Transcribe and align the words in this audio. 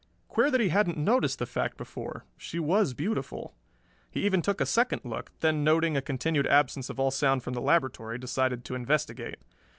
Queer 0.29 0.49
that 0.49 0.59
he 0.59 0.69
hadn't 0.69 0.97
noticed 0.97 1.37
the 1.37 1.45
fact 1.45 1.77
before 1.77 2.25
she 2.35 2.57
was 2.57 2.95
beautiful. 2.95 3.53
He 4.09 4.25
even 4.25 4.41
took 4.41 4.59
a 4.59 4.65
second 4.65 5.03
look, 5.05 5.31
then 5.41 5.63
noting 5.63 5.95
a 5.95 6.01
continued 6.01 6.47
absence 6.47 6.89
of 6.89 6.99
all 6.99 7.11
sound 7.11 7.43
from 7.43 7.53
the 7.53 7.61
laboratory 7.61 8.17
decided 8.17 8.65
to 8.65 8.73
investigate. 8.73 9.37